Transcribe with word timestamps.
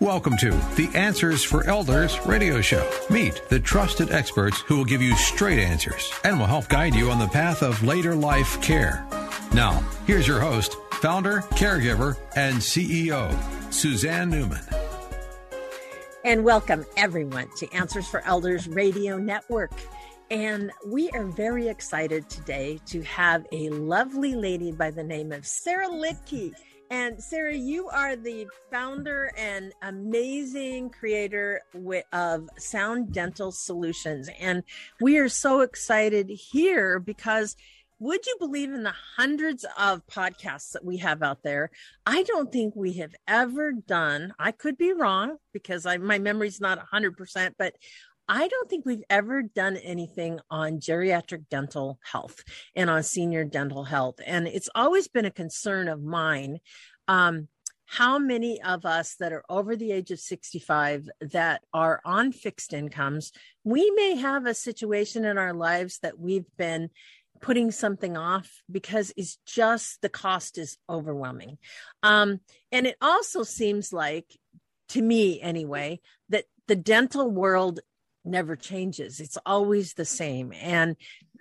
Welcome 0.00 0.38
to 0.38 0.52
the 0.76 0.88
Answers 0.94 1.44
for 1.44 1.62
Elders 1.66 2.18
radio 2.24 2.62
show. 2.62 2.90
Meet 3.10 3.42
the 3.50 3.60
trusted 3.60 4.10
experts 4.10 4.62
who 4.62 4.78
will 4.78 4.86
give 4.86 5.02
you 5.02 5.14
straight 5.14 5.58
answers 5.58 6.10
and 6.24 6.38
will 6.38 6.46
help 6.46 6.68
guide 6.68 6.94
you 6.94 7.10
on 7.10 7.18
the 7.18 7.28
path 7.28 7.62
of 7.62 7.82
later 7.82 8.14
life 8.14 8.62
care. 8.62 9.06
Now, 9.52 9.84
here's 10.06 10.26
your 10.26 10.40
host, 10.40 10.74
founder, 10.92 11.40
caregiver, 11.50 12.16
and 12.34 12.56
CEO, 12.56 13.30
Suzanne 13.70 14.30
Newman. 14.30 14.62
And 16.24 16.44
welcome 16.44 16.86
everyone 16.96 17.50
to 17.58 17.70
Answers 17.74 18.08
for 18.08 18.22
Elders 18.24 18.68
Radio 18.68 19.18
Network. 19.18 19.72
And 20.30 20.72
we 20.86 21.10
are 21.10 21.26
very 21.26 21.68
excited 21.68 22.26
today 22.30 22.80
to 22.86 23.02
have 23.02 23.46
a 23.52 23.68
lovely 23.68 24.34
lady 24.34 24.72
by 24.72 24.92
the 24.92 25.04
name 25.04 25.30
of 25.30 25.46
Sarah 25.46 25.90
Litke. 25.90 26.54
And 26.92 27.22
Sarah, 27.22 27.54
you 27.54 27.88
are 27.88 28.16
the 28.16 28.48
founder 28.68 29.30
and 29.36 29.72
amazing 29.80 30.90
creator 30.90 31.60
of 32.12 32.48
Sound 32.58 33.12
Dental 33.12 33.52
Solutions. 33.52 34.28
And 34.40 34.64
we 35.00 35.16
are 35.18 35.28
so 35.28 35.60
excited 35.60 36.28
here 36.28 36.98
because 36.98 37.54
would 38.00 38.26
you 38.26 38.34
believe 38.40 38.72
in 38.72 38.82
the 38.82 38.94
hundreds 39.16 39.64
of 39.78 40.04
podcasts 40.06 40.72
that 40.72 40.84
we 40.84 40.96
have 40.96 41.22
out 41.22 41.44
there? 41.44 41.70
I 42.06 42.24
don't 42.24 42.50
think 42.50 42.74
we 42.74 42.94
have 42.94 43.14
ever 43.28 43.72
done, 43.72 44.32
I 44.38 44.50
could 44.50 44.76
be 44.76 44.92
wrong 44.92 45.36
because 45.52 45.86
I, 45.86 45.98
my 45.98 46.18
memory's 46.18 46.60
not 46.60 46.84
100%, 46.92 47.54
but 47.58 47.74
I 48.32 48.46
don't 48.46 48.70
think 48.70 48.86
we've 48.86 49.02
ever 49.10 49.42
done 49.42 49.76
anything 49.76 50.38
on 50.48 50.78
geriatric 50.78 51.48
dental 51.50 51.98
health 52.00 52.44
and 52.76 52.88
on 52.88 53.02
senior 53.02 53.44
dental 53.44 53.82
health. 53.82 54.20
And 54.24 54.46
it's 54.46 54.68
always 54.72 55.08
been 55.08 55.24
a 55.24 55.32
concern 55.32 55.88
of 55.88 56.00
mine. 56.00 56.60
Um, 57.08 57.48
how 57.86 58.20
many 58.20 58.62
of 58.62 58.86
us 58.86 59.16
that 59.18 59.32
are 59.32 59.42
over 59.50 59.74
the 59.74 59.90
age 59.90 60.12
of 60.12 60.20
65 60.20 61.10
that 61.32 61.62
are 61.74 62.00
on 62.04 62.30
fixed 62.30 62.72
incomes, 62.72 63.32
we 63.64 63.90
may 63.96 64.14
have 64.14 64.46
a 64.46 64.54
situation 64.54 65.24
in 65.24 65.36
our 65.36 65.52
lives 65.52 65.98
that 66.02 66.20
we've 66.20 66.46
been 66.56 66.90
putting 67.40 67.72
something 67.72 68.16
off 68.16 68.62
because 68.70 69.12
it's 69.16 69.38
just 69.44 70.00
the 70.02 70.08
cost 70.08 70.56
is 70.56 70.78
overwhelming. 70.88 71.58
Um, 72.04 72.38
and 72.70 72.86
it 72.86 72.96
also 73.02 73.42
seems 73.42 73.92
like, 73.92 74.38
to 74.90 75.02
me 75.02 75.40
anyway, 75.40 75.98
that 76.28 76.44
the 76.68 76.76
dental 76.76 77.28
world 77.28 77.80
never 78.24 78.56
changes. 78.56 79.20
It's 79.20 79.38
always 79.46 79.94
the 79.94 80.04
same. 80.04 80.52
And 80.52 80.96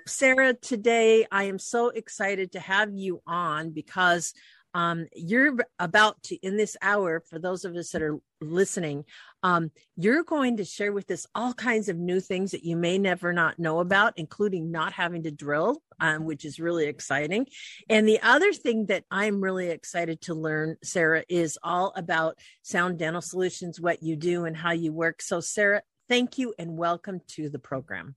Sarah, 0.08 0.54
today 0.54 1.26
I 1.32 1.46
am 1.46 1.60
so 1.60 1.90
excited 1.90 2.54
to 2.54 2.60
have 2.60 2.94
you 2.94 3.22
on 3.28 3.72
because 3.72 4.34
um, 4.74 5.08
you're 5.16 5.58
about 5.80 6.22
to, 6.24 6.36
in 6.38 6.56
this 6.56 6.78
hour, 6.82 7.24
for 7.28 7.40
those 7.40 7.66
of 7.66 7.76
us 7.76 7.90
that 7.92 8.02
are 8.04 8.20
listening, 8.40 9.04
um, 9.42 9.72
you're 9.96 10.24
going 10.24 10.58
to 10.58 10.66
share 10.66 10.94
with 10.94 11.10
us 11.10 11.26
all 11.34 11.54
kinds 11.54 11.90
of 11.90 11.98
new 11.98 12.20
things 12.20 12.52
that 12.52 12.64
you 12.64 12.76
may 12.76 12.98
never 12.98 13.34
not 13.34 13.58
know 13.58 13.80
about, 13.80 14.14
including 14.18 14.72
not 14.72 14.94
having 14.94 15.24
to 15.24 15.32
drill, 15.32 15.82
um, 16.00 16.24
which 16.26 16.46
is 16.46 16.60
really 16.60 16.86
exciting. 16.86 17.48
And 17.90 18.08
the 18.08 18.22
other 18.22 18.54
thing 18.54 18.88
that 18.88 19.06
I'm 19.10 19.42
really 19.42 19.70
excited 19.70 20.22
to 20.22 20.36
learn, 20.36 20.78
Sarah, 20.84 21.24
is 21.28 21.58
all 21.64 21.92
about 21.96 22.38
Sound 22.62 23.00
Dental 23.00 23.22
Solutions, 23.22 23.82
what 23.82 24.04
you 24.04 24.16
do 24.16 24.46
and 24.46 24.56
how 24.56 24.72
you 24.72 24.94
work. 24.94 25.22
So, 25.22 25.40
Sarah, 25.40 25.82
Thank 26.10 26.40
you 26.40 26.56
and 26.58 26.76
welcome 26.76 27.22
to 27.30 27.50
the 27.50 27.60
program. 27.60 28.16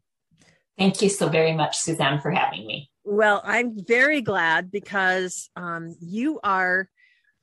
Thank 0.78 1.02
you 1.02 1.10
so 1.10 1.28
very 1.28 1.52
much, 1.52 1.76
Suzanne, 1.76 2.20
for 2.20 2.30
having 2.30 2.66
me. 2.66 2.90
Well, 3.04 3.42
I'm 3.44 3.76
very 3.86 4.22
glad 4.22 4.72
because 4.72 5.50
um, 5.56 5.94
you 6.00 6.40
are 6.42 6.88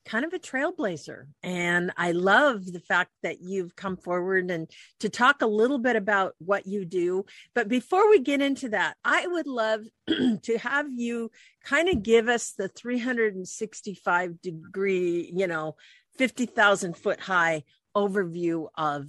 kind 0.08 0.26
of 0.26 0.34
a 0.34 0.40
trailblazer. 0.40 1.26
And 1.44 1.92
I 1.96 2.14
love 2.14 2.66
the 2.66 2.80
fact 2.80 3.12
that 3.22 3.42
you've 3.42 3.76
come 3.76 3.96
forward 3.96 4.50
and 4.50 4.68
to 5.02 5.10
talk 5.10 5.44
a 5.44 5.48
little 5.48 5.78
bit 5.78 5.96
about 5.96 6.34
what 6.40 6.66
you 6.66 6.84
do. 6.84 7.26
But 7.54 7.68
before 7.68 8.10
we 8.10 8.20
get 8.20 8.42
into 8.42 8.70
that, 8.70 8.96
I 9.06 9.28
would 9.28 9.46
love 9.46 9.82
to 10.08 10.58
have 10.58 10.88
you 10.96 11.30
kind 11.64 11.90
of 11.90 12.02
give 12.02 12.28
us 12.28 12.54
the 12.58 12.70
365 12.70 14.42
degree, 14.42 15.32
you 15.32 15.46
know, 15.46 15.76
50,000 16.18 16.98
foot 16.98 17.20
high 17.20 17.64
overview 17.96 18.68
of 18.76 19.06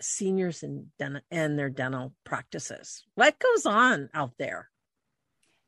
seniors 0.00 0.62
and 0.62 0.86
and 1.30 1.58
their 1.58 1.70
dental 1.70 2.14
practices? 2.24 3.04
What 3.14 3.38
goes 3.38 3.66
on 3.66 4.08
out 4.14 4.32
there? 4.38 4.68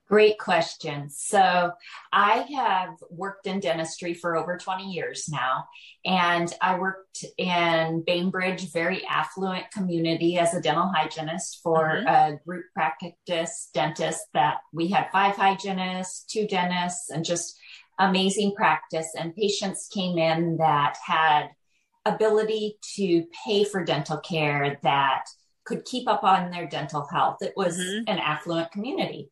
Great 0.07 0.39
question. 0.39 1.09
So, 1.09 1.73
I 2.13 2.47
have 2.55 2.91
worked 3.11 3.47
in 3.47 3.61
dentistry 3.61 4.13
for 4.13 4.37
over 4.37 4.59
20 4.59 4.93
years 4.93 5.31
now, 5.31 5.65
and 6.05 6.53
I 6.61 6.79
worked 6.79 7.25
in 7.39 8.05
Bainbridge, 8.07 8.71
very 8.71 9.03
affluent 9.07 9.71
community 9.71 10.39
as 10.39 10.53
a 10.53 10.61
dental 10.61 10.93
hygienist 10.95 11.61
for 11.63 11.87
mm-hmm. 11.87 12.07
a 12.07 12.39
group 12.47 12.67
practice 12.75 13.71
dentist 13.73 14.21
that 14.35 14.59
we 14.75 14.89
had 14.89 15.11
five 15.11 15.37
hygienists, 15.37 16.25
two 16.25 16.47
dentists, 16.47 17.09
and 17.09 17.25
just 17.25 17.59
amazing 17.99 18.55
practice. 18.55 19.09
And 19.19 19.35
patients 19.35 19.89
came 19.93 20.19
in 20.19 20.59
that 20.59 20.99
had 21.03 21.49
ability 22.07 22.79
to 22.97 23.25
pay 23.45 23.65
for 23.65 23.85
dental 23.85 24.19
care 24.19 24.79
that 24.83 25.25
could 25.65 25.85
keep 25.85 26.09
up 26.09 26.25
on 26.25 26.51
their 26.51 26.67
dental 26.67 27.07
health. 27.07 27.39
It 27.41 27.55
was 27.57 27.79
mm-hmm. 27.79 28.05
an 28.07 28.19
affluent 28.19 28.71
community. 28.71 29.31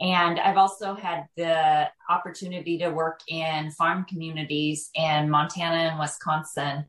And 0.00 0.40
I've 0.40 0.56
also 0.56 0.94
had 0.94 1.26
the 1.36 1.88
opportunity 2.08 2.78
to 2.78 2.90
work 2.90 3.20
in 3.28 3.70
farm 3.70 4.04
communities 4.08 4.90
in 4.94 5.30
Montana 5.30 5.76
and 5.76 6.00
Wisconsin 6.00 6.86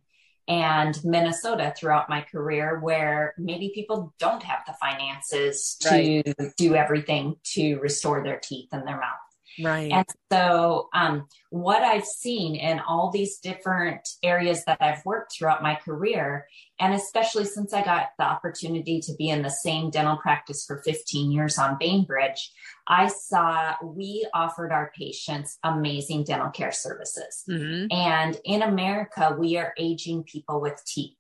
and 0.48 1.00
Minnesota 1.04 1.74
throughout 1.78 2.10
my 2.10 2.22
career, 2.22 2.80
where 2.80 3.34
maybe 3.38 3.72
people 3.74 4.14
don't 4.20 4.44
have 4.44 4.60
the 4.68 4.74
finances 4.74 5.76
to 5.82 5.90
right. 5.90 6.54
do 6.58 6.76
everything 6.76 7.36
to 7.44 7.78
restore 7.78 8.24
their 8.24 8.40
teeth 8.40 8.70
and 8.72 8.88
their 8.88 8.98
mouth. 8.98 9.25
Right. 9.62 9.92
And 9.92 10.06
so, 10.32 10.90
um, 10.94 11.28
what 11.50 11.82
I've 11.82 12.06
seen 12.06 12.56
in 12.56 12.80
all 12.80 13.12
these 13.12 13.40
different 13.40 14.08
areas 14.24 14.64
that 14.66 14.78
I've 14.82 15.06
worked 15.06 15.34
throughout 15.34 15.64
my 15.64 15.76
career, 15.76 16.48
and 16.80 16.94
especially 16.94 17.46
since 17.46 17.74
I 17.74 17.84
got 17.84 18.08
the 18.18 18.26
opportunity 18.26 19.00
to 19.02 19.14
be 19.18 19.30
in 19.30 19.42
the 19.42 19.50
same 19.50 19.90
dental 19.90 20.18
practice 20.18 20.66
for 20.66 20.82
15 20.84 21.32
years 21.32 21.58
on 21.58 21.78
Bainbridge, 21.80 22.52
I 22.88 23.08
saw 23.08 23.76
we 23.84 24.28
offered 24.34 24.72
our 24.72 24.92
patients 24.98 25.58
amazing 25.64 26.26
dental 26.26 26.50
care 26.50 26.72
services. 26.72 27.44
Mm-hmm. 27.50 27.88
And 27.92 28.38
in 28.44 28.62
America, 28.62 29.36
we 29.38 29.58
are 29.58 29.74
aging 29.78 30.24
people 30.24 30.60
with 30.60 30.82
teeth 30.86 31.16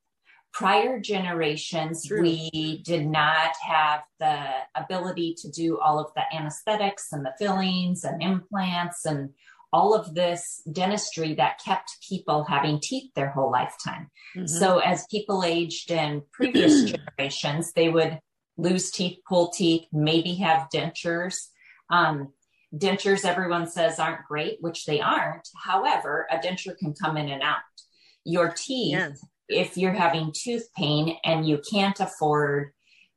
prior 0.56 1.02
generations, 1.02 2.08
True. 2.08 2.22
we 2.22 2.82
did 2.86 3.06
not 3.06 3.52
have 3.62 4.04
the 4.20 4.48
ability 4.74 5.36
to 5.40 5.52
do 5.52 5.78
all 5.80 6.00
of 6.00 6.08
the 6.16 6.24
anesthetics 6.34 7.12
and 7.12 7.26
the 7.26 7.34
fillings 7.38 8.06
and 8.06 8.24
implants 8.24 9.06
and 9.06 9.32
all 9.74 9.94
of 9.94 10.16
this 10.16 10.62
dentistry 10.72 11.34
that 11.34 11.60
kept 11.64 11.98
people 12.08 12.46
having 12.46 12.80
teeth 12.80 13.12
their 13.16 13.30
whole 13.30 13.52
lifetime. 13.52 14.10
Mm-hmm. 14.34 14.46
So 14.46 14.80
as 14.80 15.06
people 15.12 15.44
aged 15.44 15.92
in 15.92 16.24
previous 16.32 16.90
generations, 17.18 17.74
they 17.74 17.90
would 17.90 18.18
lose 18.56 18.92
teeth, 18.92 19.18
pull 19.28 19.50
teeth, 19.50 19.86
maybe 19.92 20.36
have 20.36 20.70
dentures. 20.74 21.36
Um, 21.90 22.32
dentures, 22.74 23.26
everyone 23.26 23.68
says 23.68 24.00
aren't 24.00 24.26
great, 24.26 24.60
which 24.62 24.86
they 24.86 25.02
aren't. 25.02 25.50
However, 25.66 26.28
a 26.32 26.38
denture 26.38 26.78
can 26.78 26.94
come 26.94 27.18
in 27.18 27.28
and 27.28 27.42
out. 27.42 27.60
Your 28.24 28.54
teeth 28.56 28.94
yes 28.94 29.22
if 29.48 29.78
you're 29.78 29.94
having 29.94 30.34
tooth 30.34 30.68
pain 30.76 31.18
and 31.24 31.48
you 31.48 31.62
can't 31.70 32.00
afford 32.00 32.72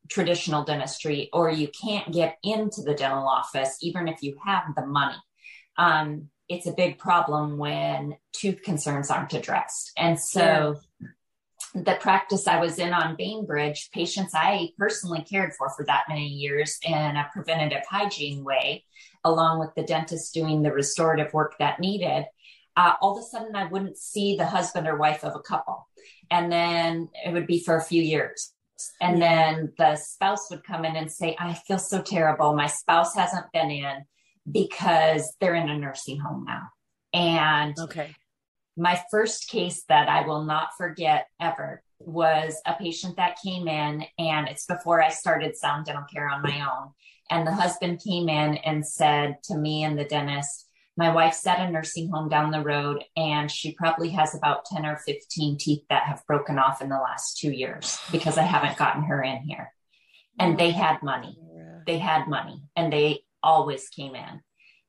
traditional 0.09 0.65
dentistry 0.65 1.29
or 1.33 1.51
you 1.51 1.69
can't 1.69 2.13
get 2.13 2.39
into 2.43 2.83
the 2.83 2.95
dental 2.95 3.27
office, 3.27 3.79
even 3.83 4.09
if 4.09 4.23
you 4.23 4.37
have 4.45 4.65
the 4.77 4.87
money, 4.87 5.17
um, 5.77 6.29
it's 6.49 6.67
a 6.67 6.73
big 6.73 6.99
problem 6.99 7.59
when 7.59 8.17
tooth 8.33 8.63
concerns 8.63 9.11
aren't 9.11 9.35
addressed. 9.35 9.93
And 9.97 10.19
so, 10.19 10.81
yeah. 11.01 11.83
the 11.83 11.99
practice 12.01 12.47
I 12.47 12.59
was 12.59 12.79
in 12.79 12.93
on 12.93 13.17
Bainbridge, 13.17 13.91
patients 13.93 14.33
I 14.35 14.71
personally 14.79 15.25
cared 15.31 15.53
for 15.57 15.71
for 15.77 15.85
that 15.85 16.05
many 16.09 16.27
years 16.27 16.79
in 16.83 16.95
a 16.95 17.29
preventative 17.33 17.85
hygiene 17.89 18.45
way, 18.45 18.85
along 19.25 19.61
with 19.61 19.75
the 19.77 19.83
dentist 19.83 20.33
doing 20.33 20.63
the 20.63 20.73
restorative 20.73 21.35
work 21.35 21.57
that 21.59 21.81
needed. 21.81 22.25
Uh, 22.79 22.95
all 23.03 23.19
of 23.19 23.23
a 23.23 23.27
sudden, 23.27 23.57
I 23.57 23.67
wouldn't 23.67 23.99
see 23.99 24.37
the 24.37 24.47
husband 24.47 24.87
or 24.87 24.97
wife 24.97 25.25
of 25.25 25.35
a 25.35 25.41
couple 25.41 25.89
and 26.31 26.51
then 26.53 27.09
it 27.25 27.33
would 27.33 27.47
be 27.47 27.61
for 27.61 27.77
a 27.77 27.85
few 27.85 28.03
years. 28.03 28.53
And 29.01 29.21
then 29.21 29.73
the 29.77 29.97
spouse 29.97 30.49
would 30.51 30.63
come 30.63 30.85
in 30.85 30.95
and 30.95 31.11
say, 31.11 31.37
I 31.39 31.55
feel 31.55 31.79
so 31.79 32.01
terrible. 32.01 32.55
My 32.55 32.69
spouse 32.69 33.15
hasn't 33.15 33.51
been 33.53 33.71
in 33.71 34.05
because 34.51 35.35
they're 35.41 35.57
in 35.57 35.69
a 35.69 35.77
nursing 35.77 36.21
home 36.21 36.45
now. 36.47 36.69
And 37.13 37.77
okay. 37.79 38.15
my 38.77 39.03
first 39.11 39.49
case 39.49 39.83
that 39.89 40.09
I 40.09 40.27
will 40.27 40.45
not 40.45 40.69
forget 40.79 41.27
ever 41.41 41.83
was 41.99 42.61
a 42.67 42.75
patient 42.75 43.17
that 43.17 43.39
came 43.45 43.67
in, 43.67 44.05
and 44.19 44.47
it's 44.47 44.67
before 44.67 45.03
I 45.03 45.09
started 45.09 45.57
sound 45.57 45.87
dental 45.87 46.05
care 46.13 46.29
on 46.29 46.43
my 46.43 46.61
own. 46.61 46.91
And 47.31 47.45
the 47.45 47.53
husband 47.53 48.01
came 48.07 48.29
in 48.29 48.59
and 48.59 48.87
said 48.87 49.39
to 49.45 49.57
me 49.57 49.83
and 49.83 49.99
the 49.99 50.05
dentist, 50.05 50.68
My 50.99 51.15
wife's 51.15 51.47
at 51.47 51.61
a 51.61 51.71
nursing 51.71 52.11
home 52.11 52.29
down 52.29 52.51
the 52.51 52.61
road, 52.61 53.05
and 53.17 53.49
she 53.49 53.73
probably 53.73 54.09
has 54.11 54.35
about 54.35 54.65
10 54.65 54.85
or 54.85 54.97
15 54.97 55.57
teeth 55.57 55.85
that 55.89 56.03
have 56.03 56.27
broken 56.27 56.59
off 56.59 56.83
in 56.83 56.89
the 56.89 56.97
last 56.97 57.39
two 57.39 57.53
years 57.53 57.97
because 58.11 58.37
I 58.37 58.43
haven't 58.43 58.77
gotten 58.77 59.05
her 59.05 59.23
in 59.23 59.43
here. 59.43 59.73
And 60.41 60.59
they 60.59 60.73
had 60.73 61.01
money. 61.05 61.39
They 61.87 61.99
had 61.99 62.27
money, 62.27 62.65
and 62.75 62.93
they 62.93 63.21
always 63.45 63.89
came 63.89 64.17
in. 64.17 64.41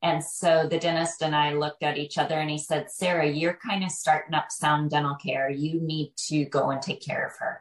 And 0.02 0.24
so 0.24 0.66
the 0.68 0.80
dentist 0.80 1.22
and 1.22 1.36
I 1.36 1.54
looked 1.54 1.84
at 1.84 1.96
each 1.96 2.18
other 2.18 2.34
and 2.34 2.50
he 2.50 2.58
said, 2.58 2.90
Sarah, 2.90 3.28
you're 3.28 3.58
kind 3.64 3.84
of 3.84 3.92
starting 3.92 4.34
up 4.34 4.50
sound 4.50 4.90
dental 4.90 5.14
care. 5.14 5.48
You 5.48 5.80
need 5.80 6.14
to 6.28 6.44
go 6.46 6.70
and 6.70 6.82
take 6.82 7.06
care 7.06 7.24
of 7.24 7.36
her. 7.38 7.60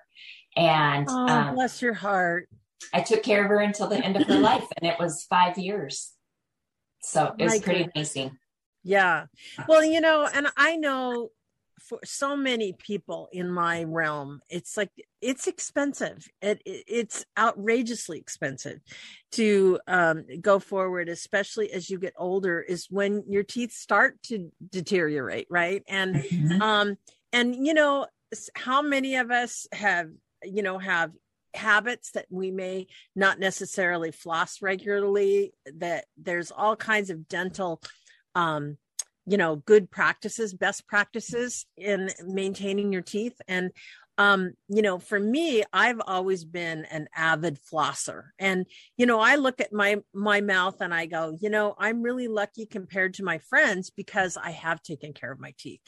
And 0.55 1.05
oh, 1.07 1.27
um, 1.27 1.53
bless 1.53 1.83
your 1.83 1.93
heart. 1.93 2.49
I 2.93 3.01
took 3.01 3.21
care 3.21 3.43
of 3.43 3.49
her 3.49 3.59
until 3.59 3.87
the 3.87 4.03
end 4.03 4.15
of 4.15 4.25
her 4.25 4.39
life, 4.39 4.65
and 4.81 4.89
it 4.89 4.97
was 4.97 5.27
five 5.29 5.59
years. 5.59 6.13
So 7.01 7.33
it's 7.37 7.53
was 7.53 7.61
pretty 7.61 7.89
amazing. 7.93 8.37
Yeah. 8.83 9.25
Well, 9.67 9.83
you 9.83 10.01
know, 10.01 10.27
and 10.33 10.47
I 10.55 10.77
know 10.77 11.31
for 11.79 11.99
so 12.03 12.35
many 12.35 12.73
people 12.73 13.29
in 13.31 13.49
my 13.49 13.83
realm, 13.83 14.41
it's 14.49 14.77
like 14.77 14.91
it's 15.21 15.47
expensive. 15.47 16.27
It, 16.41 16.61
it 16.65 16.83
it's 16.87 17.25
outrageously 17.37 18.17
expensive 18.17 18.79
to 19.31 19.79
um, 19.87 20.25
go 20.41 20.59
forward, 20.59 21.09
especially 21.09 21.71
as 21.71 21.89
you 21.89 21.99
get 21.99 22.13
older. 22.17 22.61
Is 22.61 22.87
when 22.89 23.23
your 23.27 23.43
teeth 23.43 23.71
start 23.71 24.21
to 24.23 24.51
deteriorate, 24.69 25.47
right? 25.49 25.83
And 25.87 26.15
mm-hmm. 26.15 26.61
um, 26.61 26.97
and 27.33 27.55
you 27.55 27.73
know, 27.73 28.07
how 28.55 28.81
many 28.81 29.15
of 29.15 29.31
us 29.31 29.67
have 29.71 30.09
you 30.43 30.63
know 30.63 30.77
have 30.77 31.11
habits 31.53 32.11
that 32.11 32.25
we 32.29 32.51
may 32.51 32.87
not 33.15 33.39
necessarily 33.39 34.11
floss 34.11 34.61
regularly 34.61 35.53
that 35.75 36.05
there's 36.17 36.51
all 36.51 36.75
kinds 36.75 37.09
of 37.09 37.27
dental 37.27 37.81
um 38.35 38.77
you 39.25 39.37
know 39.37 39.55
good 39.57 39.91
practices 39.91 40.53
best 40.53 40.87
practices 40.87 41.65
in 41.77 42.09
maintaining 42.25 42.91
your 42.91 43.01
teeth. 43.01 43.39
And 43.47 43.71
um 44.17 44.51
you 44.67 44.81
know 44.81 44.99
for 44.99 45.19
me 45.19 45.63
i've 45.71 46.01
always 46.05 46.43
been 46.43 46.85
an 46.85 47.07
avid 47.15 47.57
flosser. 47.71 48.23
And 48.37 48.65
you 48.97 49.05
know 49.05 49.19
i 49.19 49.35
look 49.35 49.61
at 49.61 49.71
my 49.73 49.97
my 50.13 50.41
mouth 50.41 50.81
and 50.81 50.93
i 50.93 51.05
go 51.05 51.35
you 51.39 51.49
know 51.49 51.75
i'm 51.77 52.01
really 52.01 52.27
lucky 52.27 52.65
compared 52.65 53.15
to 53.15 53.23
my 53.23 53.37
friends 53.37 53.89
because 53.89 54.35
i 54.35 54.51
have 54.51 54.81
taken 54.81 55.13
care 55.13 55.31
of 55.31 55.39
my 55.39 55.53
teeth 55.57 55.81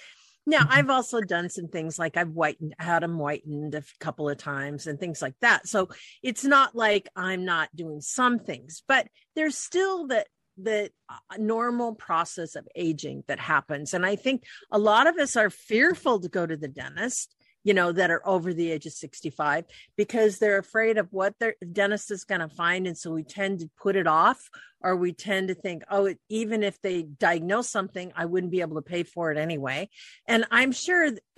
now, 0.46 0.60
mm-hmm. 0.60 0.72
I've 0.72 0.90
also 0.90 1.22
done 1.22 1.50
some 1.50 1.68
things 1.68 2.00
like 2.00 2.18
I've 2.18 2.32
whitened, 2.32 2.76
had 2.80 3.04
them 3.04 3.18
whitened 3.18 3.76
a 3.76 3.84
couple 4.00 4.30
of 4.30 4.38
times 4.38 4.88
and 4.88 5.00
things 5.00 5.22
like 5.22 5.36
that. 5.42 5.68
So 5.68 5.90
it's 6.24 6.44
not 6.44 6.76
like 6.76 7.08
I'm 7.16 7.46
not 7.46 7.70
doing 7.76 8.02
some 8.02 8.40
things, 8.40 8.84
but 8.88 9.08
there's 9.36 9.58
still 9.58 10.08
that 10.08 10.28
the 10.58 10.92
uh, 11.10 11.38
normal 11.38 11.96
process 11.96 12.56
of 12.56 12.68
aging 12.76 13.24
that 13.28 13.40
happens. 13.40 13.94
And 13.94 14.06
I 14.06 14.16
think 14.16 14.44
a 14.72 14.80
lot 14.80 15.08
of 15.08 15.18
us 15.18 15.36
are 15.36 15.50
fearful 15.50 16.20
to 16.20 16.30
go 16.30 16.46
to 16.46 16.58
the 16.58 16.68
dentist 16.68 17.36
you 17.64 17.74
know, 17.74 17.92
that 17.92 18.12
are 18.12 18.28
over 18.28 18.54
the 18.54 18.72
age 18.72 18.86
of 18.86 18.94
65 18.94 19.66
because 19.96 20.40
they're 20.40 20.58
afraid 20.58 20.98
of 20.98 21.08
what 21.12 21.36
their 21.40 21.56
dentist 21.72 22.12
is 22.12 22.24
going 22.24 22.42
to 22.42 22.50
find. 22.50 22.88
And 22.88 22.98
so 22.98 23.12
we 23.12 23.24
tend 23.24 23.60
to 23.60 23.70
put 23.82 23.96
it 23.96 24.08
off 24.08 24.50
or 24.82 24.96
we 24.96 25.14
tend 25.14 25.50
to 25.50 25.56
think, 25.56 25.84
oh, 25.90 26.06
it, 26.06 26.20
even 26.30 26.64
if 26.64 26.82
they 26.82 27.04
diagnose 27.04 27.70
something, 27.70 28.12
I 28.16 28.26
wouldn't 28.26 28.52
be 28.52 28.62
able 28.62 28.76
to 28.78 28.82
pay 28.82 29.04
for 29.04 29.32
it 29.32 29.38
anyway. 29.38 29.90
And 30.28 30.46
I'm 30.52 30.72
sure 30.72 31.12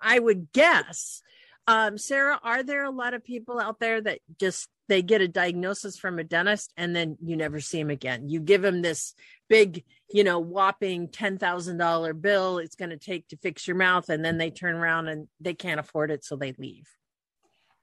I 0.00 0.18
would 0.18 0.52
guess, 0.52 1.22
um, 1.66 1.96
Sarah, 1.98 2.38
are 2.42 2.62
there 2.62 2.84
a 2.84 2.90
lot 2.90 3.14
of 3.14 3.24
people 3.24 3.58
out 3.58 3.80
there 3.80 4.00
that 4.00 4.20
just 4.38 4.68
they 4.88 5.00
get 5.00 5.22
a 5.22 5.28
diagnosis 5.28 5.98
from 5.98 6.18
a 6.18 6.24
dentist 6.24 6.72
and 6.76 6.94
then 6.94 7.16
you 7.22 7.36
never 7.36 7.60
see 7.60 7.78
them 7.78 7.90
again? 7.90 8.28
You 8.28 8.40
give 8.40 8.60
them 8.60 8.82
this 8.82 9.14
big, 9.48 9.84
you 10.10 10.24
know, 10.24 10.38
whopping 10.38 11.08
$10,000 11.08 12.20
bill 12.20 12.58
it's 12.58 12.76
going 12.76 12.90
to 12.90 12.98
take 12.98 13.28
to 13.28 13.36
fix 13.38 13.66
your 13.66 13.76
mouth. 13.76 14.10
And 14.10 14.24
then 14.24 14.36
they 14.36 14.50
turn 14.50 14.74
around 14.74 15.08
and 15.08 15.28
they 15.40 15.54
can't 15.54 15.80
afford 15.80 16.10
it. 16.10 16.24
So 16.24 16.36
they 16.36 16.52
leave. 16.58 16.88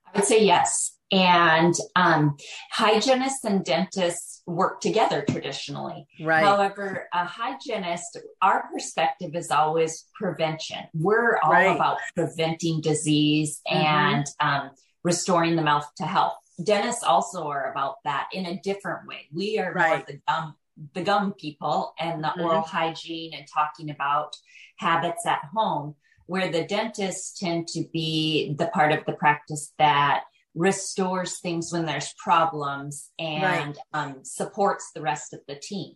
I 0.06 0.18
would 0.18 0.28
say 0.28 0.44
yes. 0.44 0.96
And 1.12 1.74
um, 1.94 2.36
hygienists 2.70 3.44
and 3.44 3.62
dentists 3.62 4.42
work 4.46 4.80
together 4.80 5.24
traditionally. 5.28 6.06
Right. 6.20 6.42
However, 6.42 7.06
a 7.12 7.26
hygienist, 7.26 8.18
our 8.40 8.68
perspective 8.72 9.34
is 9.34 9.50
always 9.50 10.06
prevention. 10.14 10.78
We're 10.94 11.38
all 11.38 11.52
right. 11.52 11.76
about 11.76 11.98
preventing 12.16 12.80
disease 12.80 13.60
mm-hmm. 13.70 13.84
and 13.84 14.26
um, 14.40 14.70
restoring 15.04 15.56
the 15.56 15.62
mouth 15.62 15.86
to 15.98 16.04
health. 16.04 16.38
Dentists 16.62 17.02
also 17.02 17.46
are 17.46 17.70
about 17.70 17.96
that 18.04 18.28
in 18.32 18.46
a 18.46 18.60
different 18.60 19.06
way. 19.06 19.28
We 19.32 19.58
are 19.58 19.72
right. 19.72 20.06
the 20.06 20.20
gum 20.26 20.56
the 20.94 21.02
gum 21.02 21.34
people 21.34 21.92
and 21.98 22.24
the 22.24 22.28
mm-hmm. 22.28 22.40
oral 22.40 22.62
hygiene 22.62 23.34
and 23.34 23.46
talking 23.52 23.90
about 23.90 24.36
habits 24.76 25.26
at 25.26 25.40
home, 25.54 25.94
where 26.26 26.50
the 26.50 26.64
dentists 26.64 27.38
tend 27.38 27.68
to 27.68 27.84
be 27.92 28.54
the 28.58 28.68
part 28.68 28.90
of 28.92 29.04
the 29.04 29.12
practice 29.12 29.72
that 29.78 30.24
restores 30.54 31.38
things 31.38 31.72
when 31.72 31.86
there's 31.86 32.14
problems 32.22 33.10
and 33.18 33.42
right. 33.42 33.76
um, 33.94 34.16
supports 34.22 34.90
the 34.94 35.00
rest 35.00 35.32
of 35.32 35.40
the 35.48 35.56
team. 35.56 35.94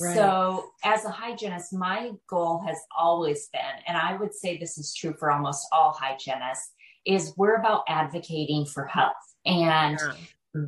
Right. 0.00 0.14
So, 0.14 0.70
as 0.84 1.04
a 1.04 1.10
hygienist, 1.10 1.72
my 1.72 2.12
goal 2.28 2.62
has 2.66 2.78
always 2.96 3.48
been, 3.52 3.62
and 3.86 3.96
I 3.96 4.16
would 4.16 4.34
say 4.34 4.58
this 4.58 4.76
is 4.76 4.94
true 4.94 5.14
for 5.18 5.30
almost 5.30 5.66
all 5.72 5.96
hygienists, 5.98 6.72
is 7.06 7.32
we're 7.36 7.56
about 7.56 7.84
advocating 7.88 8.66
for 8.66 8.84
health. 8.84 9.14
And 9.46 9.98
yeah 9.98 10.12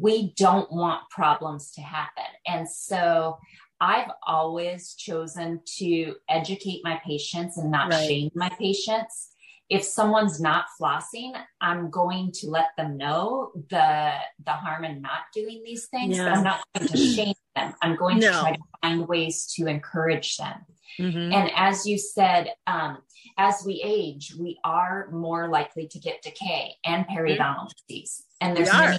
we 0.01 0.33
don't 0.37 0.71
want 0.71 1.09
problems 1.11 1.73
to 1.73 1.81
happen. 1.81 2.25
And 2.47 2.69
so 2.69 3.39
I've 3.81 4.11
always 4.27 4.95
chosen 4.95 5.61
to 5.79 6.15
educate 6.29 6.81
my 6.85 7.01
patients 7.05 7.59
and 7.59 7.71
not 7.71 7.91
right. 7.91 8.07
shame 8.07 8.31
my 8.35 8.51
patients. 8.51 9.31
If 9.71 9.85
someone's 9.85 10.41
not 10.41 10.67
flossing, 10.81 11.39
I'm 11.61 11.91
going 11.91 12.33
to 12.37 12.49
let 12.49 12.69
them 12.77 12.97
know 12.97 13.53
the 13.69 14.15
the 14.45 14.53
harm 14.53 14.85
in 14.85 15.03
not 15.03 15.21
doing 15.35 15.63
these 15.65 15.87
things. 15.87 16.17
Yeah. 16.17 16.33
I'm 16.33 16.45
not 16.45 16.61
going 16.75 16.89
to 16.89 16.97
shame 16.97 17.35
them. 17.55 17.75
I'm 17.83 17.97
going 17.97 18.19
no. 18.19 18.33
to 18.33 18.41
try 18.41 18.53
to 18.53 18.63
find 18.83 19.09
ways 19.09 19.53
to 19.57 19.67
encourage 19.67 20.37
them. 20.37 20.65
Mm-hmm. 20.99 21.33
And 21.33 21.51
as 21.55 21.87
you 21.87 21.99
said, 21.99 22.53
um, 22.67 22.99
as 23.37 23.63
we 23.65 23.83
age, 23.85 24.35
we 24.39 24.59
are 24.65 25.09
more 25.13 25.49
likely 25.49 25.87
to 25.89 25.99
get 25.99 26.23
decay 26.23 26.75
and 26.85 27.07
periodontal 27.07 27.67
mm-hmm. 27.67 27.87
disease. 27.87 28.25
And 28.41 28.57
there's 28.57 28.73
many 28.73 28.99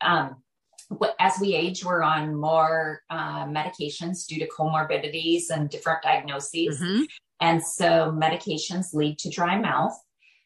um, 0.00 0.42
as 1.18 1.38
we 1.40 1.54
age, 1.54 1.84
we're 1.84 2.02
on 2.02 2.34
more 2.34 3.02
uh, 3.10 3.44
medications 3.46 4.26
due 4.26 4.38
to 4.38 4.48
comorbidities 4.48 5.44
and 5.50 5.70
different 5.70 6.02
diagnoses. 6.02 6.80
Mm-hmm. 6.80 7.02
And 7.42 7.60
so 7.60 8.16
medications 8.16 8.94
lead 8.94 9.18
to 9.18 9.28
dry 9.28 9.58
mouth. 9.58 9.98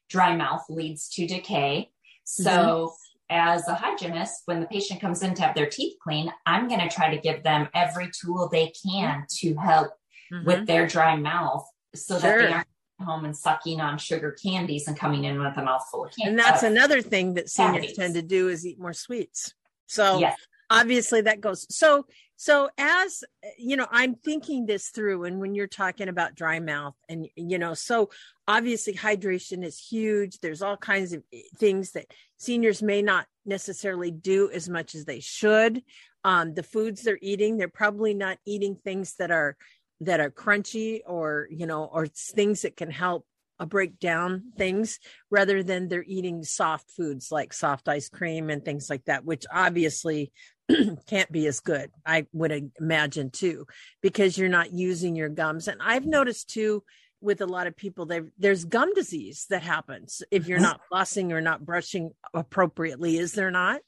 Dry 0.08 0.34
mouth 0.34 0.64
leads 0.70 1.10
to 1.10 1.26
decay. 1.26 1.90
So 2.24 2.50
mm-hmm. 2.50 3.36
as 3.36 3.68
a 3.68 3.74
hygienist, 3.74 4.42
when 4.46 4.60
the 4.60 4.66
patient 4.66 5.02
comes 5.02 5.22
in 5.22 5.34
to 5.34 5.42
have 5.42 5.54
their 5.54 5.68
teeth 5.68 5.98
cleaned, 6.02 6.30
I'm 6.46 6.68
going 6.68 6.80
to 6.80 6.88
try 6.88 7.14
to 7.14 7.20
give 7.20 7.42
them 7.42 7.68
every 7.74 8.10
tool 8.18 8.48
they 8.50 8.72
can 8.82 9.26
to 9.40 9.54
help 9.56 9.90
mm-hmm. 10.32 10.46
with 10.46 10.66
their 10.66 10.86
dry 10.86 11.16
mouth 11.16 11.66
so 11.94 12.18
sure. 12.18 12.30
that 12.30 12.46
they 12.46 12.52
aren't 12.52 12.68
home 13.04 13.26
and 13.26 13.36
sucking 13.36 13.78
on 13.78 13.98
sugar 13.98 14.34
candies 14.42 14.88
and 14.88 14.98
coming 14.98 15.24
in 15.24 15.38
with 15.38 15.54
a 15.58 15.62
mouthful 15.62 16.06
of 16.06 16.16
candy. 16.16 16.30
And 16.30 16.38
that's 16.38 16.62
another 16.62 17.02
thing 17.02 17.34
that 17.34 17.50
seniors 17.50 17.74
candies. 17.74 17.96
tend 17.96 18.14
to 18.14 18.22
do 18.22 18.48
is 18.48 18.66
eat 18.66 18.80
more 18.80 18.94
sweets. 18.94 19.52
So 19.86 20.18
yes. 20.18 20.38
Obviously 20.70 21.22
that 21.22 21.40
goes. 21.40 21.66
So 21.74 22.06
so 22.36 22.68
as 22.76 23.24
you 23.58 23.76
know, 23.76 23.86
I'm 23.90 24.14
thinking 24.14 24.66
this 24.66 24.88
through 24.88 25.24
and 25.24 25.40
when 25.40 25.54
you're 25.54 25.66
talking 25.66 26.08
about 26.08 26.34
dry 26.34 26.60
mouth 26.60 26.94
and 27.08 27.28
you 27.34 27.58
know, 27.58 27.74
so 27.74 28.10
obviously 28.46 28.94
hydration 28.94 29.64
is 29.64 29.78
huge. 29.78 30.38
There's 30.38 30.62
all 30.62 30.76
kinds 30.76 31.12
of 31.12 31.22
things 31.58 31.92
that 31.92 32.06
seniors 32.36 32.82
may 32.82 33.02
not 33.02 33.26
necessarily 33.44 34.10
do 34.10 34.50
as 34.50 34.68
much 34.68 34.94
as 34.94 35.04
they 35.04 35.20
should. 35.20 35.82
Um, 36.24 36.54
the 36.54 36.62
foods 36.62 37.02
they're 37.02 37.18
eating, 37.22 37.56
they're 37.56 37.68
probably 37.68 38.12
not 38.12 38.38
eating 38.44 38.76
things 38.76 39.14
that 39.18 39.30
are 39.30 39.56
that 40.00 40.20
are 40.20 40.30
crunchy 40.30 41.00
or 41.06 41.48
you 41.50 41.66
know 41.66 41.84
or 41.84 42.06
things 42.06 42.62
that 42.62 42.76
can 42.76 42.90
help 42.90 43.26
break 43.64 43.98
down 43.98 44.52
things 44.58 44.98
rather 45.30 45.62
than 45.62 45.88
they're 45.88 46.04
eating 46.06 46.44
soft 46.44 46.90
foods 46.90 47.32
like 47.32 47.54
soft 47.54 47.88
ice 47.88 48.08
cream 48.08 48.50
and 48.50 48.64
things 48.64 48.90
like 48.90 49.04
that 49.06 49.24
which 49.24 49.46
obviously 49.50 50.30
can't 51.06 51.32
be 51.32 51.46
as 51.46 51.60
good 51.60 51.90
i 52.04 52.26
would 52.32 52.70
imagine 52.78 53.30
too 53.30 53.66
because 54.02 54.36
you're 54.36 54.48
not 54.48 54.72
using 54.72 55.16
your 55.16 55.28
gums. 55.30 55.68
And 55.68 55.80
i've 55.80 56.04
noticed 56.04 56.50
too 56.50 56.82
with 57.20 57.40
a 57.40 57.46
lot 57.46 57.66
of 57.66 57.76
people 57.76 58.08
there's 58.38 58.64
gum 58.64 58.92
disease 58.94 59.46
that 59.50 59.62
happens 59.62 60.22
if 60.30 60.46
you're 60.46 60.58
mm-hmm. 60.58 60.64
not 60.64 60.80
flossing 60.92 61.32
or 61.32 61.40
not 61.40 61.64
brushing 61.64 62.10
appropriately 62.34 63.16
is 63.16 63.32
there 63.32 63.50
not? 63.50 63.80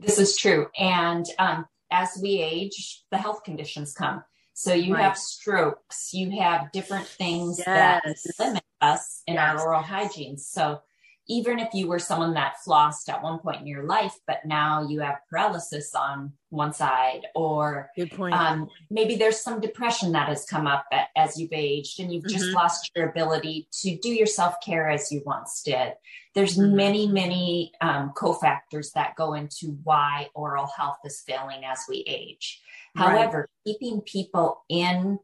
This 0.00 0.18
is 0.18 0.36
true. 0.36 0.66
And 0.76 1.24
um, 1.38 1.66
as 1.90 2.18
we 2.20 2.40
age 2.42 3.04
the 3.10 3.18
health 3.18 3.44
conditions 3.44 3.94
come 3.94 4.22
so 4.58 4.74
you 4.74 4.94
right. 4.94 5.04
have 5.04 5.16
strokes, 5.16 6.12
you 6.12 6.40
have 6.40 6.72
different 6.72 7.06
things 7.06 7.62
yes. 7.64 8.24
that 8.36 8.44
limit 8.44 8.64
us 8.80 9.22
in 9.28 9.34
yes. 9.34 9.60
our 9.60 9.68
oral 9.68 9.82
hygiene. 9.82 10.36
So 10.36 10.80
even 11.28 11.60
if 11.60 11.72
you 11.74 11.86
were 11.86 12.00
someone 12.00 12.34
that 12.34 12.56
flossed 12.66 13.08
at 13.08 13.22
one 13.22 13.38
point 13.38 13.60
in 13.60 13.68
your 13.68 13.84
life, 13.84 14.16
but 14.26 14.44
now 14.44 14.84
you 14.88 14.98
have 14.98 15.20
paralysis 15.30 15.94
on 15.94 16.32
one 16.48 16.72
side, 16.72 17.26
or 17.36 17.90
um, 18.32 18.68
maybe 18.90 19.14
there's 19.14 19.38
some 19.38 19.60
depression 19.60 20.10
that 20.12 20.28
has 20.28 20.44
come 20.44 20.66
up 20.66 20.86
as 21.16 21.38
you've 21.38 21.52
aged 21.52 22.00
and 22.00 22.12
you've 22.12 22.26
just 22.26 22.46
Mhm. 22.46 22.54
lost 22.54 22.90
your 22.96 23.10
ability 23.10 23.68
to 23.82 23.96
do 23.98 24.08
your 24.08 24.26
self 24.26 24.56
care 24.60 24.88
as 24.88 25.12
you 25.12 25.22
once 25.24 25.62
did. 25.62 25.92
There's 26.34 26.56
Mhm. 26.56 26.72
many, 26.72 27.06
many 27.06 27.72
um, 27.80 28.12
cofactors 28.14 28.92
that 28.94 29.14
go 29.14 29.34
into 29.34 29.78
why 29.84 30.30
oral 30.34 30.66
health 30.66 30.98
is 31.04 31.20
failing 31.20 31.64
as 31.64 31.84
we 31.88 31.98
age. 32.08 32.60
Right. 32.98 33.10
However, 33.18 33.48
keeping 33.66 34.00
people 34.02 34.64
in 34.68 35.18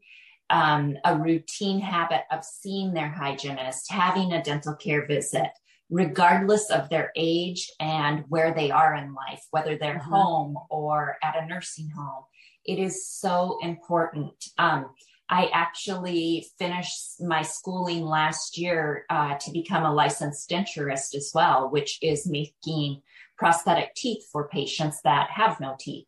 um, 0.49 0.95
a 1.03 1.17
routine 1.17 1.79
habit 1.79 2.21
of 2.31 2.43
seeing 2.43 2.93
their 2.93 3.09
hygienist, 3.09 3.91
having 3.91 4.31
a 4.31 4.43
dental 4.43 4.75
care 4.75 5.05
visit, 5.05 5.49
regardless 5.89 6.69
of 6.69 6.89
their 6.89 7.11
age 7.15 7.71
and 7.79 8.23
where 8.29 8.53
they 8.53 8.71
are 8.71 8.95
in 8.95 9.13
life, 9.13 9.43
whether 9.51 9.77
they're 9.77 9.99
Mhm. 9.99 10.11
home 10.11 10.57
or 10.69 11.17
at 11.23 11.35
a 11.35 11.45
nursing 11.45 11.89
home. 11.89 12.23
It 12.63 12.79
is 12.79 13.07
so 13.07 13.59
important. 13.61 14.33
Um, 14.57 14.95
I 15.29 15.47
actually 15.47 16.47
finished 16.59 17.19
my 17.19 17.41
schooling 17.41 18.05
last 18.05 18.57
year 18.57 19.05
uh, 19.09 19.35
to 19.39 19.51
become 19.51 19.83
a 19.83 19.93
licensed 19.93 20.49
denturist 20.49 21.15
as 21.15 21.31
well, 21.33 21.69
which 21.69 21.97
is 22.01 22.27
making 22.27 23.01
prosthetic 23.35 23.95
teeth 23.95 24.27
for 24.31 24.47
patients 24.47 25.01
that 25.03 25.31
have 25.31 25.59
no 25.59 25.75
teeth. 25.79 26.07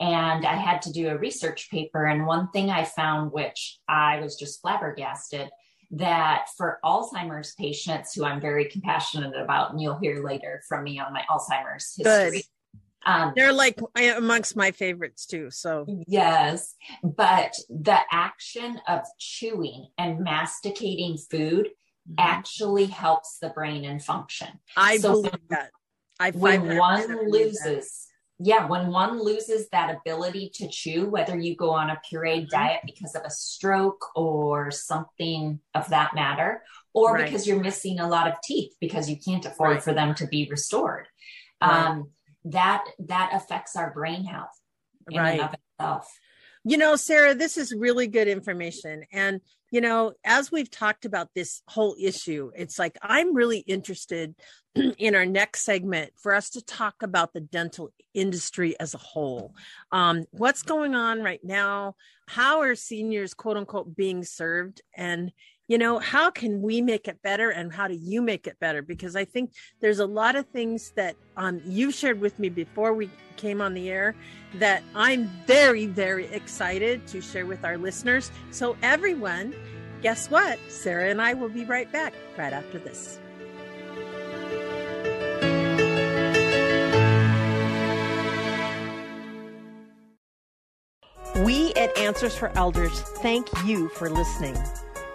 And 0.00 0.44
I 0.44 0.56
had 0.56 0.82
to 0.82 0.92
do 0.92 1.08
a 1.08 1.18
research 1.18 1.70
paper. 1.70 2.04
And 2.04 2.26
one 2.26 2.50
thing 2.50 2.70
I 2.70 2.84
found, 2.84 3.32
which 3.32 3.78
I 3.88 4.20
was 4.20 4.36
just 4.36 4.60
flabbergasted, 4.60 5.50
that 5.92 6.46
for 6.56 6.80
Alzheimer's 6.84 7.54
patients, 7.54 8.14
who 8.14 8.24
I'm 8.24 8.40
very 8.40 8.64
compassionate 8.64 9.36
about, 9.36 9.70
and 9.70 9.80
you'll 9.80 9.98
hear 9.98 10.24
later 10.24 10.62
from 10.68 10.82
me 10.84 10.98
on 10.98 11.12
my 11.12 11.22
Alzheimer's 11.30 11.94
history. 11.96 12.30
Good. 12.30 12.42
Um, 13.06 13.32
They're 13.36 13.52
like 13.52 13.78
amongst 13.96 14.56
my 14.56 14.70
favorites 14.70 15.26
too. 15.26 15.50
So 15.50 15.86
Yes, 16.06 16.74
but 17.02 17.54
the 17.68 17.98
action 18.10 18.80
of 18.88 19.00
chewing 19.18 19.88
and 19.98 20.20
masticating 20.20 21.18
food 21.18 21.68
actually 22.18 22.86
helps 22.86 23.38
the 23.40 23.50
brain 23.50 23.84
and 23.84 24.02
function. 24.02 24.48
I 24.76 24.98
So 24.98 25.12
believe 25.12 25.48
that. 25.50 25.70
I 26.20 26.30
When 26.30 26.62
500% 26.62 26.78
one 26.78 27.30
loses, 27.30 28.06
yeah, 28.38 28.66
when 28.66 28.88
one 28.88 29.22
loses 29.22 29.68
that 29.70 29.94
ability 29.94 30.50
to 30.54 30.68
chew, 30.68 31.08
whether 31.08 31.38
you 31.38 31.54
go 31.54 31.70
on 31.70 31.90
a 31.90 32.00
pureed 32.10 32.46
Mhm. 32.46 32.50
diet 32.50 32.80
because 32.84 33.14
of 33.14 33.22
a 33.24 33.30
stroke 33.30 34.04
or 34.16 34.70
something 34.70 35.60
of 35.74 35.88
that 35.90 36.14
matter, 36.14 36.64
or 36.92 37.14
Right. 37.14 37.24
because 37.24 37.46
you're 37.46 37.60
missing 37.60 38.00
a 38.00 38.08
lot 38.08 38.26
of 38.26 38.34
teeth 38.42 38.74
because 38.80 39.08
you 39.08 39.18
can't 39.18 39.44
afford 39.46 39.74
Right. 39.74 39.82
for 39.82 39.92
them 39.94 40.14
to 40.16 40.26
be 40.26 40.48
restored, 40.50 41.08
Right. 41.62 41.86
um, 41.86 42.12
that 42.44 42.84
that 42.98 43.32
affects 43.32 43.76
our 43.76 43.92
brain 43.92 44.24
health 44.24 44.60
in 45.10 45.18
Right. 45.20 45.40
and 45.40 45.48
of 45.48 45.54
itself. 45.54 46.18
You 46.64 46.78
know, 46.78 46.96
Sarah, 46.96 47.34
this 47.34 47.58
is 47.58 47.74
really 47.74 48.06
good 48.06 48.26
information. 48.26 49.04
And, 49.12 49.40
you 49.70 49.82
know, 49.82 50.14
as 50.24 50.50
we've 50.50 50.70
talked 50.70 51.04
about 51.04 51.28
this 51.34 51.62
whole 51.68 51.94
issue, 52.00 52.50
it's 52.56 52.78
like 52.78 52.96
I'm 53.02 53.34
really 53.34 53.58
interested 53.58 54.34
in 54.74 55.14
our 55.14 55.26
next 55.26 55.64
segment 55.64 56.12
for 56.16 56.34
us 56.34 56.50
to 56.50 56.64
talk 56.64 57.02
about 57.02 57.34
the 57.34 57.40
dental 57.40 57.90
industry 58.14 58.78
as 58.80 58.94
a 58.94 58.98
whole. 58.98 59.54
Um, 59.92 60.24
what's 60.30 60.62
going 60.62 60.94
on 60.94 61.22
right 61.22 61.44
now? 61.44 61.96
How 62.26 62.62
are 62.62 62.74
seniors, 62.74 63.34
quote 63.34 63.58
unquote, 63.58 63.94
being 63.94 64.24
served? 64.24 64.80
And, 64.96 65.32
you 65.66 65.78
know, 65.78 65.98
how 65.98 66.30
can 66.30 66.60
we 66.60 66.82
make 66.82 67.08
it 67.08 67.22
better 67.22 67.50
and 67.50 67.72
how 67.72 67.88
do 67.88 67.94
you 67.94 68.20
make 68.20 68.46
it 68.46 68.58
better? 68.60 68.82
Because 68.82 69.16
I 69.16 69.24
think 69.24 69.52
there's 69.80 69.98
a 69.98 70.06
lot 70.06 70.36
of 70.36 70.46
things 70.48 70.92
that 70.96 71.16
um, 71.36 71.60
you 71.64 71.90
shared 71.90 72.20
with 72.20 72.38
me 72.38 72.48
before 72.50 72.92
we 72.92 73.10
came 73.36 73.60
on 73.60 73.72
the 73.74 73.90
air 73.90 74.14
that 74.54 74.82
I'm 74.94 75.26
very, 75.46 75.86
very 75.86 76.26
excited 76.26 77.06
to 77.08 77.20
share 77.20 77.46
with 77.46 77.64
our 77.64 77.78
listeners. 77.78 78.30
So, 78.50 78.76
everyone, 78.82 79.54
guess 80.02 80.30
what? 80.30 80.58
Sarah 80.68 81.10
and 81.10 81.20
I 81.20 81.34
will 81.34 81.48
be 81.48 81.64
right 81.64 81.90
back 81.90 82.12
right 82.36 82.52
after 82.52 82.78
this. 82.78 83.18
We 91.42 91.72
at 91.74 91.96
Answers 91.98 92.36
for 92.36 92.56
Elders 92.56 93.00
thank 93.00 93.48
you 93.64 93.88
for 93.88 94.08
listening. 94.08 94.56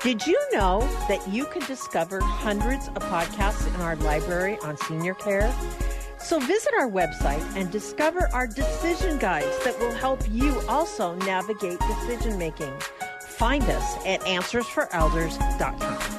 Did 0.01 0.25
you 0.25 0.39
know 0.53 0.79
that 1.10 1.27
you 1.27 1.44
can 1.46 1.62
discover 1.65 2.22
hundreds 2.22 2.88
of 2.88 3.03
podcasts 3.03 3.68
in 3.68 3.82
our 3.82 3.98
library 3.98 4.58
on 4.63 4.77
senior 4.77 5.13
care? 5.13 5.53
So 6.20 6.39
visit 6.39 6.74
our 6.74 6.89
website 6.89 7.44
and 7.58 7.70
discover 7.70 8.29
our 8.32 8.48
decision 8.48 9.18
guides 9.18 9.62
that 9.65 9.77
will 9.77 9.91
help 9.91 10.22
you 10.32 10.58
also 10.70 11.15
navigate 11.15 11.79
decision 11.79 12.38
making. 12.38 12.72
Find 13.27 13.63
us 13.63 13.98
at 14.06 14.22
answersforelders.com. 14.22 16.18